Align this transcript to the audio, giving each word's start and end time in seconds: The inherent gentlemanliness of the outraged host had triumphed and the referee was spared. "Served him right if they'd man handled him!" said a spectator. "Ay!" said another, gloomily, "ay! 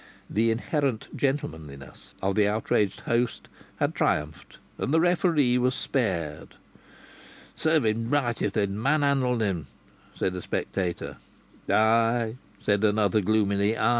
The 0.31 0.49
inherent 0.49 1.15
gentlemanliness 1.15 2.15
of 2.23 2.33
the 2.33 2.47
outraged 2.47 3.01
host 3.01 3.47
had 3.75 3.93
triumphed 3.93 4.57
and 4.79 4.91
the 4.91 4.99
referee 4.99 5.59
was 5.59 5.75
spared. 5.75 6.55
"Served 7.55 7.85
him 7.85 8.09
right 8.09 8.41
if 8.41 8.53
they'd 8.53 8.71
man 8.71 9.03
handled 9.03 9.43
him!" 9.43 9.67
said 10.15 10.33
a 10.33 10.41
spectator. 10.41 11.17
"Ay!" 11.69 12.37
said 12.57 12.83
another, 12.83 13.21
gloomily, 13.21 13.77
"ay! 13.77 13.89